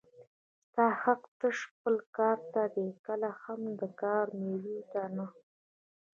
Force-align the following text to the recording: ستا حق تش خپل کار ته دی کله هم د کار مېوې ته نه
ستا 0.67 0.85
حق 1.01 1.21
تش 1.39 1.57
خپل 1.71 1.95
کار 2.17 2.37
ته 2.53 2.61
دی 2.73 2.87
کله 3.05 3.29
هم 3.41 3.61
د 3.79 3.81
کار 4.01 4.25
مېوې 4.39 4.79
ته 4.91 5.01
نه 5.15 5.25